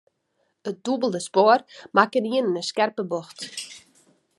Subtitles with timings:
[0.69, 1.59] It dûbelde spoar
[1.95, 3.37] makke ynienen in skerpe bocht.